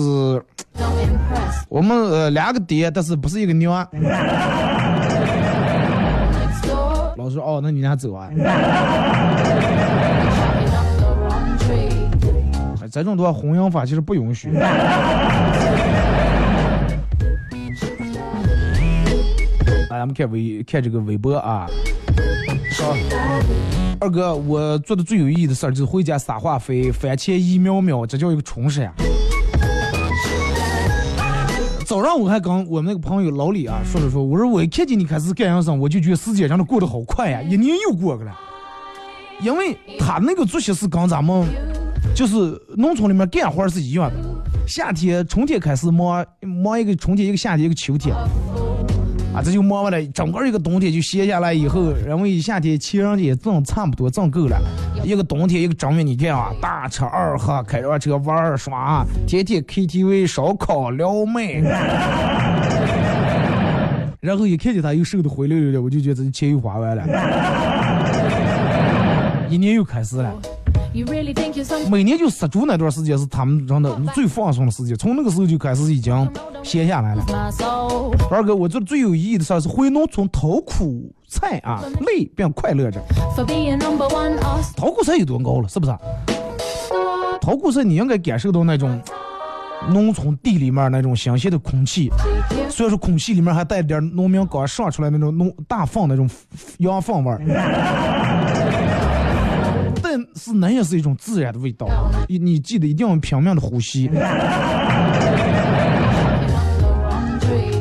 [1.69, 3.83] 我们呃两个爹，但是不是一个娘。
[7.27, 8.29] 我说哦，那你俩走啊。
[8.31, 8.47] Chopping
[10.71, 11.91] up the wrong tree.
[12.89, 14.49] 这种的话，婚姻法其实不允许。
[19.89, 21.67] 来，咱们看微看这个微博啊。
[22.71, 22.95] 说，
[23.99, 28.93] 二哥，我做的最有意义的事儿就是回家撒化肥，番茄一苗苗，这叫一个充实呀。
[31.87, 38.37] 早上我还跟我们那个朋友老李啊说了说，我说我一看见你开始干养生，我就觉得时间真的过得好快呀，一年又过去了。
[39.41, 41.47] 因为他那个作息是跟咱们
[42.13, 42.35] 就是
[42.75, 44.17] 农村里面干活是一样的。
[44.67, 48.13] 夏天春天开始忙忙一个春天一个夏天一个秋天，
[49.37, 54.59] 啊，这就忙完了，整个一个冬天就歇下来以后，因为夏天钱也挣差不多挣够了，
[55.03, 61.61] 一个冬天一个正月你看啊，大吃二喝，开着车玩儿耍，天天 KTV 烧烤撩妹。
[64.19, 67.03] 然后一看见他又瘦的灰溜溜的，我就觉得这钱又花完了，
[69.49, 70.33] 一年又开始了。
[71.89, 76.29] 每年就杀猪那段时间是他们真的最放松的时间，从那个时候就开始已经
[76.63, 77.23] 闲下来了。
[78.29, 83.01] 二哥，我做的最有意义的事儿是回农村讨苦菜啊，累并快乐着。
[84.75, 85.91] 讨苦菜有多高了，是不是？
[87.41, 89.01] 讨苦菜你应该感受到那种
[89.89, 92.11] 农村地里面那种新鲜的空气，
[92.69, 96.29] 虽然说空气里面还带点农民刚上出来那种农大粪那种
[96.79, 98.66] 羊粪味儿，但
[100.35, 101.87] 是那也是一种自然的味道。
[102.27, 104.09] 你你记得一定要拼命的呼吸。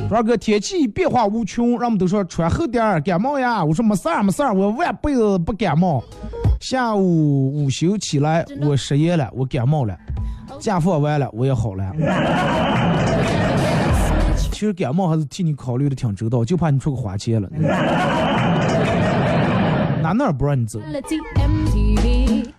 [0.09, 3.63] 二哥，天气变化无穷，让我们都说穿厚点儿感冒呀。
[3.63, 6.03] 我说没事儿没事儿，我万辈子不感冒。
[6.61, 9.95] 下午午休起来，我失业了，我感冒了。
[10.59, 11.93] 假放完了，我也好了。
[14.51, 17.49] 其实感冒还是替你考虑的挺周到，就怕你出个花钱了。
[20.07, 20.79] 哪哪儿不让你走？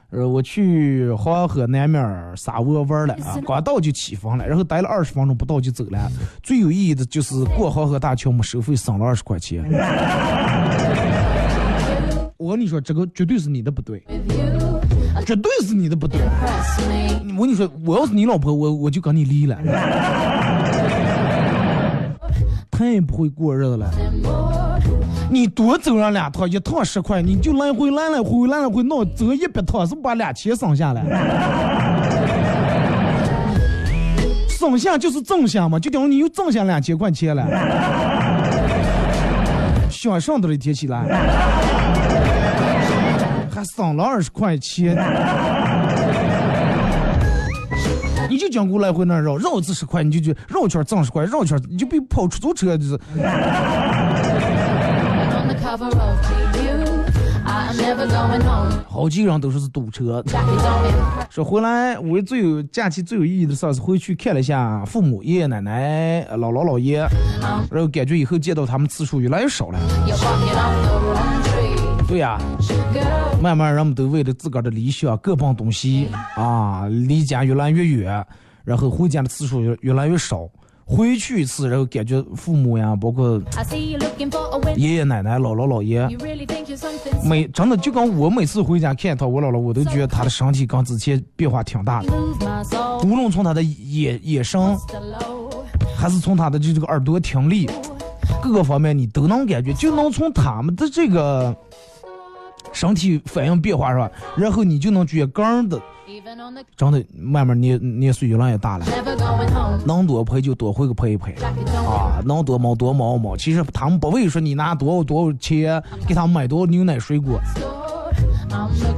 [0.09, 6.11] 呃，我去黄河南面儿撒窝玩了啊，刚到就起风了，然后待了二十分钟不到就走了。
[6.43, 9.63] 最有意义的就是过黄河大桥没收费，省了二十块钱。
[12.35, 14.03] 我跟你说，这个绝对是你的不对，
[15.25, 16.19] 绝对是你的不对。
[17.37, 19.57] 我跟你说，我要是你老婆，我我就跟你离了。
[22.71, 23.89] 太不会过日子了。
[25.29, 31.03] 你多走上两趟，一趟十块，你就来回来来回来来回闹，走一百趟是不把俩钱省下来？
[34.47, 37.45] 省下就是挣下嘛，就等于你又挣下两千块钱了。
[39.91, 41.03] 想上头的天起来，
[43.53, 44.95] 还省了二十块钱。
[48.29, 52.99] 你就讲过来回那绕绕子十块，你就去绕圈挣十块，绕圈你就比跑出租车就是。
[58.87, 60.23] 好几个人都说是堵车.
[61.29, 67.05] 说回来我最有假期最有意义的事儿是回去看了一下父母、爷爷奶奶、呃姥姥姥爷，
[67.69, 69.79] 然后感觉以后见到他们次数越来越少了。
[72.07, 72.39] 对呀、
[73.41, 76.07] 慢慢人们都为了自个儿的理想各奔东西。
[76.35, 78.25] 啊，离家越来越远，
[78.63, 80.47] 然后回家的次数越越来越少。
[80.89, 83.41] 回去一次，然后感觉父母呀，包括.
[84.77, 86.07] 爷爷奶奶、姥姥姥爷
[87.23, 92.09] 每真的就跟我每次回家看一趟我姥姥，我都觉得她的身体跟之前变化挺大的。
[93.03, 94.59] 无论从她的眼眼神，
[95.97, 97.69] 还是从他的这这个耳朵听力，
[98.41, 101.55] 各个方面你都能感觉，就能从他们的这个
[102.73, 105.81] 身体反应变化是吧，然后你就能觉得个人的
[106.75, 108.85] 真的慢慢年年岁越来越大了.
[109.85, 111.33] 能多陪就多回个陪一陪。
[111.33, 117.39] 啊，能多毛多毛毛，其实他们不会说你拿多少多少钱给他们买多少牛奶水果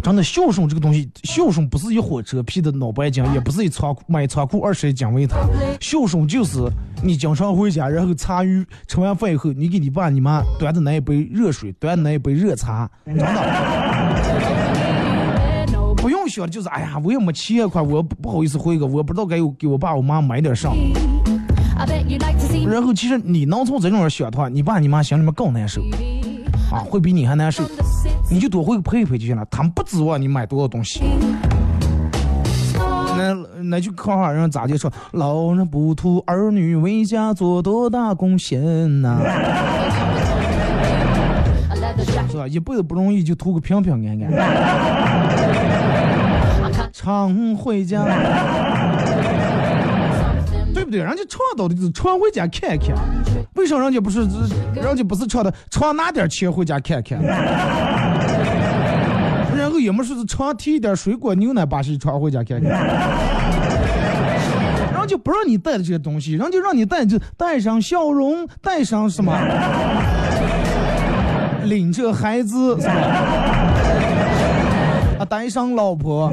[0.02, 5.38] 真的孝顺这个东西，孝顺不是一火车皮的脑白金，也不是一仓库买仓库二十一斤为它，
[5.80, 6.58] 孝顺就是
[7.04, 13.26] 你经常回家，然后茶余吃完饭以后，你给你爸你妈端着那一杯热水，端的那一杯热茶，真的
[15.98, 20.72] 不用想，就是哎呀，我也没钱款，我不不好意思回个，我不知道该给我爸我妈买点啥。
[22.68, 25.82] 然后其实你能从这种人想的话，你爸你妈心里面更难受
[26.72, 27.64] 啊，会比你还难受。
[28.32, 31.02] 你就多回去陪一陪就行了，他们不指望你买多少东西。
[33.18, 39.20] 那那句口号人咋就说，老人不图儿女为家做多大贡献呐、
[42.30, 42.48] 是吧？
[42.48, 44.32] 一辈子不容易，就图个平平安安，
[46.94, 48.06] 常回家，
[50.74, 51.02] 对不对？
[51.02, 52.96] 人家倡导的是常回家看看，
[53.56, 54.22] 为啥人家不是
[54.74, 57.20] 人家不是倡导常拿点钱回家看看？
[59.80, 62.70] 也没说是常提一点水果牛奶把戏常回家看看。
[65.00, 69.36] 人家不让你带的这些东西，人家让你带就带上笑容，带上什么，
[71.66, 72.78] 领着孩子？
[75.18, 76.32] 啊， 带上老婆，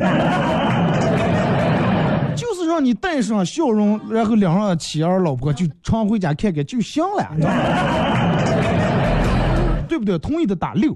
[2.37, 7.27] 就是让你带上笑容，然后领上妻儿老婆就常回家看看就行了，
[9.89, 10.19] 对不对？
[10.19, 10.95] 同意的打六。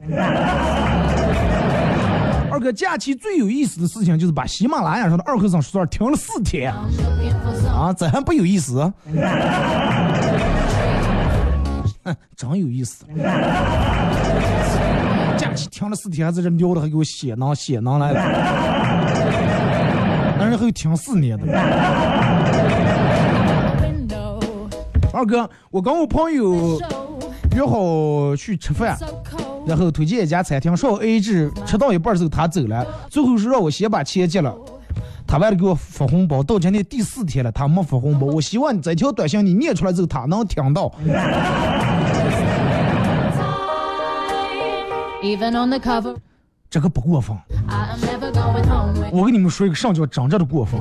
[2.61, 6.71] 二哥，假期最有意思的事情就是把喜马拉雅上的二和尚说段听了四天
[7.67, 8.93] 啊，这还不有意思？
[12.37, 13.07] 真有意思。
[15.39, 18.21] 假期听了四天，还在这聊的，还给我写囊写囊来了，
[20.39, 21.47] 那人还有听四年的。
[25.15, 26.79] 二哥，我跟我朋友
[27.57, 28.99] 约好去吃饭，
[29.71, 34.53] 然后推荐一家餐厅，说好 A 制，吃到一半的时候他走了，最后是让我先把钱结了。
[35.25, 38.27] 他为了给我发红包，到今天第四天了，他没发红包。
[38.27, 40.93] 我希望这条短信你念出来之后，他能听到。
[46.69, 47.37] 这个不过分。
[49.13, 50.81] 我跟你们说一个上叫真正的过分。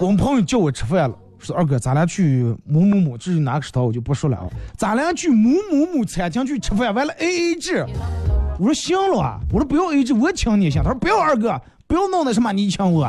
[0.00, 4.46] 我们朋友叫我吃饭了，说二哥，咱俩去某某某，至于哪个食堂我就不说了啊。
[4.76, 7.86] 咱俩去某某某餐厅去吃饭，完了 A A 制。
[8.58, 10.82] 我说行了啊，我说不要 A A 制，我请你行。
[10.82, 13.08] 他说不要二哥，不要弄那什么你请我，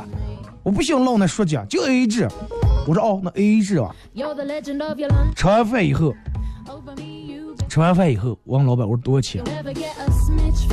[0.62, 2.28] 我不想弄那说讲，就 A A 制。
[2.88, 3.94] 我说哦，那 A A 制啊。
[5.36, 6.14] 吃完饭以后，
[7.68, 9.44] 吃完饭以后，我问老板我说多少钱？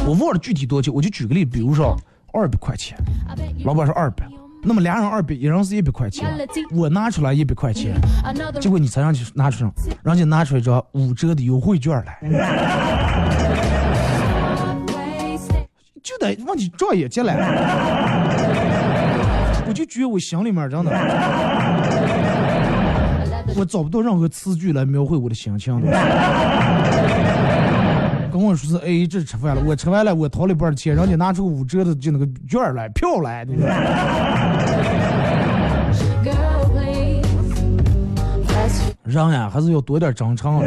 [0.07, 1.97] 我忘了具体多少钱，我就举个例，比如说
[2.33, 2.99] 二百块钱，
[3.65, 4.29] 老板说二百，
[4.69, 6.27] 那么俩人二百，一人是一百块钱，
[6.73, 7.95] 我拿出来一百块钱。
[8.61, 9.71] 结果你才让去拿出来，
[10.03, 12.19] 人家拿出一张五折的优惠券来，
[16.03, 17.37] 就得问题撞眼睛来。
[19.69, 20.91] 我就觉得我心里面真的，
[23.57, 25.81] 我找不到任何词句来描绘我的心情。
[28.37, 33.71] 跟我说是 A A 制吃饭了，我吃完了，我掏了一半的钱，人家拿出五折的就那个券来票来，对不对
[39.05, 40.61] 人呀还是要多点真诚。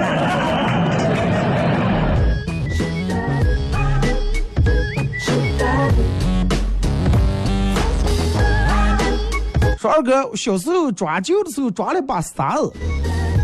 [9.77, 12.73] 说二哥小时候抓阄的时候抓了一把沙子，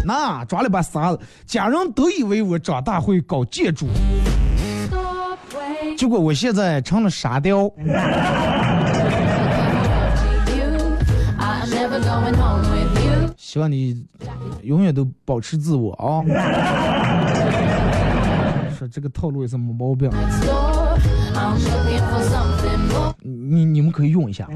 [0.05, 3.87] 那抓了把沙子，家人都以为我长大会搞建筑，
[5.97, 7.71] 结果我现在成了沙雕。
[13.35, 14.05] 希望你
[14.63, 16.21] 永远都保持自我啊！
[18.77, 20.11] 说这个套路也是没毛病，
[23.21, 24.51] 你你们可以用一下啊！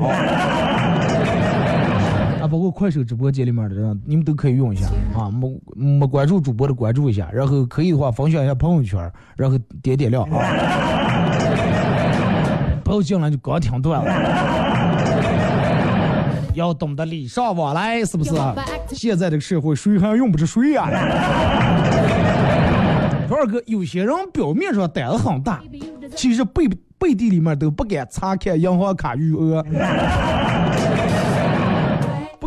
[2.42, 5.30] 啊，包括快手直播间里面的人，你们都可以用一下啊！
[5.30, 10.40] 没没关注主播的关注一下，然后可以的话分享一下朋友圈，然后点点亮啊！
[12.84, 14.12] 不要进来就刚听断了。
[16.56, 18.32] 要懂得礼尚往来，是不是？
[18.90, 20.90] 现在这个社会，谁还用不着谁呀？
[23.30, 25.62] 二哥，有些人表面上胆子很大，
[26.16, 26.68] 其实背
[26.98, 29.64] 背地里面都不敢查看银行卡余额，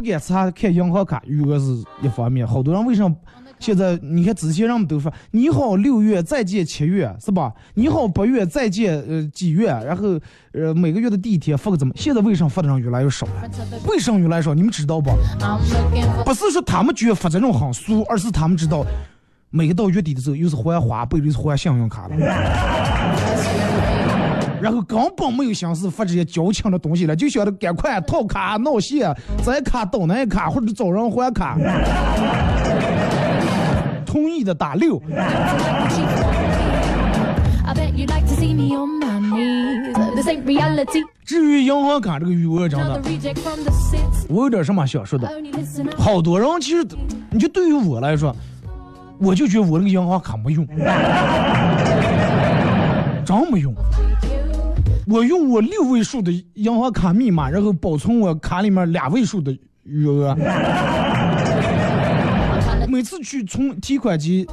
[0.03, 1.65] 敢查看银行卡余额是
[2.03, 2.47] 一方面。
[2.47, 3.17] 好多人为什么？
[3.59, 7.53] 现在你看，之前人们都说你好六月再见七月是吧？
[7.75, 9.69] 你好八月再见呃几月？
[9.69, 10.19] 然后
[10.53, 11.95] 呃每个月的第一天发个怎么？
[11.97, 13.49] 现在为什么发的人越来越少了？
[13.87, 14.53] 为什么越来越少？
[14.53, 15.13] 你们知道不？
[16.25, 18.85] 不是说他们觉得发这种很俗，而是他们知道
[19.51, 22.17] 每个到月底的时候又是还花呗又是还信用卡了，
[24.63, 31.59] 然后根本没有心思发这些矫情的东西了，就想着赶快套卡闹线，再卡倒那卡或者找人还卡。
[34.07, 35.03] 同意的打六。
[41.25, 43.01] 至于银行卡这个余额，真的，
[44.29, 45.29] 我有点什么想说的。
[45.97, 46.87] 好多人其实，
[47.31, 48.35] 你就对于我来说，
[49.19, 50.67] 我就觉得我那个银行卡没用，
[53.25, 53.75] 真没用。
[55.07, 60.37] 我用我六位数的银行卡密码，然后保存我卡里面两位数的余额。
[62.89, 64.47] 每次去从提款机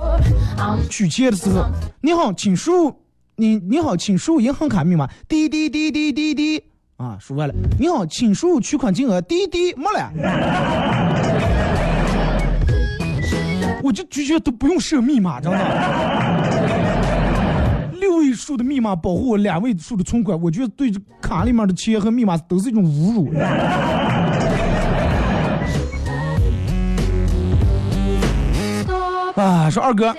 [0.89, 1.65] 取钱的时候，
[2.01, 2.95] 你好，请输入
[3.35, 6.63] 你你好，请输入银行卡密码，滴滴滴滴滴滴
[6.97, 7.53] 啊，输完了。
[7.79, 10.11] 你好，请输入取款金额，滴滴没了。
[13.83, 16.48] 我就拒绝都不用设密码，真的。
[18.33, 23.31] 数的密码保护我两位数的存款，我觉得对卡里面的钱和密码都是一种侮辱。
[29.35, 30.13] 啊，说二哥，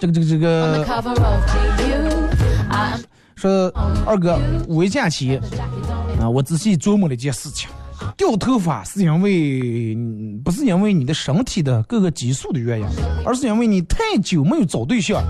[0.00, 0.84] 这个这个这个，
[3.36, 3.72] 说
[4.04, 5.40] 二哥，五一假期
[6.20, 7.70] 啊，我仔细琢磨了一件事情，
[8.16, 9.96] 掉头发是因为
[10.44, 12.86] 不是因为你的身体的各个激素的原因，
[13.24, 15.22] 而是因为你太久没有找对象，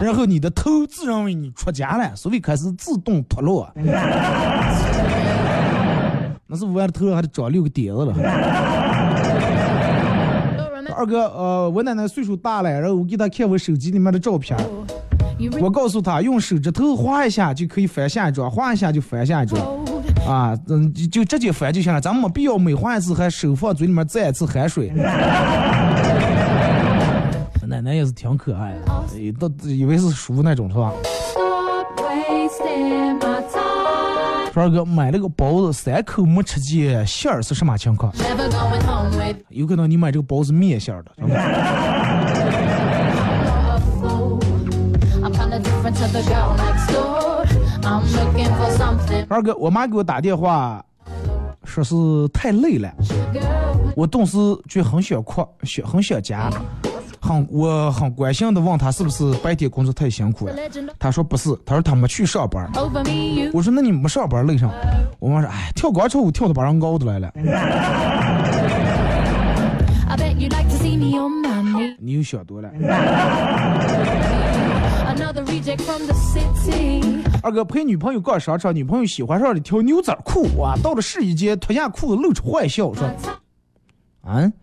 [0.00, 3.70] 然后你的头自认为你出家了，所以开始自动脱落。
[6.46, 8.14] 那是我的头上还得长六个点子了。
[10.94, 14.54] 二哥，呃，我奶奶岁数大了，然后我给她看我手机里面的照片，
[15.60, 19.58] 我告诉她用手指头划一下就可以翻下一张，划一下就翻下一张，
[20.26, 24.92] 啊，嗯，就直接翻就行了，咱们没必要每换一次还手放嘴里面再一次含水。
[27.66, 30.92] 奶奶也是挺可爱的，都以为是书那种是吧？
[34.52, 38.12] 川哥买了个包子，三口没吃见馅儿是什么情况？
[39.48, 41.10] 有可能你买这个包子面馅儿的。
[49.28, 50.84] 二哥，我妈给我打电话，
[51.64, 51.94] 说是
[52.32, 52.92] 太累了，
[53.96, 54.38] 我顿时
[54.68, 56.50] 就很想哭，想很想家。
[57.20, 60.54] 很，我很关心的问她是不是白天工作太辛苦了。
[60.98, 62.68] 他说不是，她说她没去上班。
[63.52, 64.68] 我说那你没上班累上？
[65.20, 67.30] 我妈说哎，跳广场舞跳的把人熬的来了。
[72.00, 72.68] 你又想多了。
[77.42, 83.04] 二哥陪女朋友逛商场，女朋友喜欢上了条牛仔裤啊，到了试衣间脱下裤子露出坏笑说，
[84.22, 84.50] 啊。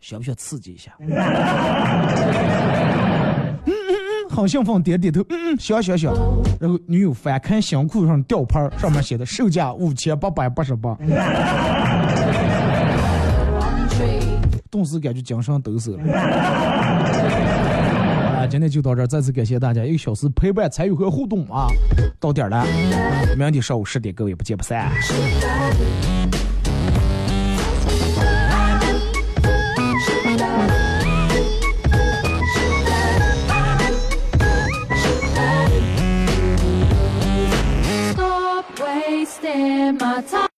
[0.00, 0.92] 想不想刺激一下？
[1.00, 1.10] 嗯
[3.66, 5.20] 嗯嗯，好兴奋，点点头。
[5.28, 6.14] 嗯嗯，想想想。
[6.60, 10.96] 然后女友翻看新裤上吊牌，上面写的售价五千八百八十八。
[14.70, 16.02] 顿时感觉精神抖擞了。
[18.36, 21.68] 啊，今天就到这儿，再次感谢大家一个小时陪伴、参与和互动啊！
[22.20, 22.66] 到点了，
[23.34, 24.92] 明天上午十点，各位不见不散。